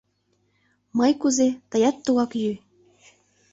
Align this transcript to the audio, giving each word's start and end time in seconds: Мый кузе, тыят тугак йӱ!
Мый 0.97 1.11
кузе, 1.21 1.49
тыят 1.69 1.95
тугак 2.05 2.31
йӱ! 2.41 2.53